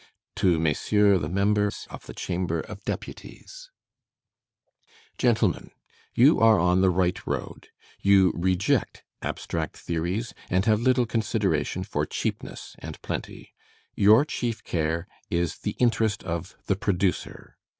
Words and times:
To 0.37 0.57
Messieurs 0.59 1.21
the 1.21 1.29
Members 1.29 1.85
of 1.91 2.07
the 2.07 2.15
Chamber 2.15 2.61
of 2.61 2.83
Deputies: 2.85 3.69
Gentlemen: 5.19 5.69
You 6.15 6.39
are 6.39 6.57
on 6.59 6.81
the 6.81 6.89
right 6.89 7.19
road. 7.27 7.67
You 7.99 8.31
reject 8.35 9.03
abstract 9.21 9.77
theories, 9.77 10.33
and 10.49 10.65
have 10.65 10.81
little 10.81 11.05
consideration 11.05 11.83
for 11.83 12.07
cheapness 12.07 12.75
and 12.79 12.99
plenty. 13.03 13.53
Your 13.93 14.25
chief 14.25 14.63
care 14.63 15.07
is 15.29 15.59
the 15.59 15.75
interest 15.77 16.23
of 16.23 16.55
the 16.65 16.75
producer. 16.75 17.55